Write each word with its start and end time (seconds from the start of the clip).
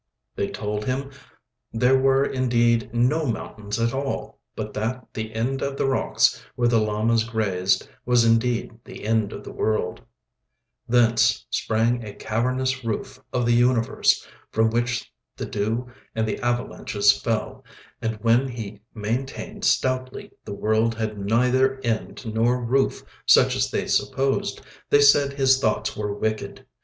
They 0.35 0.49
told 0.49 0.85
him 0.85 1.11
there 1.71 1.95
were 1.99 2.25
indeed 2.25 2.89
no 2.91 3.27
mountains 3.27 3.79
at 3.79 3.93
all, 3.93 4.39
but 4.55 4.73
that 4.73 5.05
the 5.13 5.31
end 5.35 5.61
of 5.61 5.77
the 5.77 5.85
rocks 5.85 6.43
where 6.55 6.67
the 6.67 6.79
llamas 6.79 7.23
grazed 7.23 7.87
was 8.03 8.25
indeed 8.25 8.71
the 8.83 9.03
end 9.05 9.31
of 9.31 9.43
the 9.43 9.51
world; 9.51 10.01
thence 10.89 11.45
sprang 11.51 12.03
a 12.03 12.15
cavernous 12.15 12.83
roof 12.83 13.19
of 13.31 13.45
the 13.45 13.53
universe, 13.53 14.27
from 14.49 14.71
which 14.71 15.13
the 15.37 15.45
dew 15.45 15.87
and 16.15 16.27
the 16.27 16.39
avalanches 16.39 17.11
fell; 17.11 17.63
and 18.01 18.15
when 18.23 18.47
he 18.47 18.81
maintained 18.95 19.63
stoutly 19.65 20.31
the 20.43 20.51
world 20.55 20.95
had 20.95 21.19
neither 21.19 21.77
end 21.81 22.25
nor 22.25 22.59
roof 22.59 23.03
such 23.27 23.55
as 23.55 23.69
they 23.69 23.85
supposed, 23.85 24.61
they 24.89 24.99
said 24.99 25.33
his 25.33 25.59
thoughts 25.59 25.95
were 25.95 26.11
wicked. 26.11 26.65